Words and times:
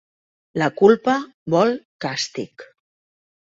La 0.61 0.69
culpa 0.79 1.15
vol 1.57 1.75
càstig. 2.07 2.67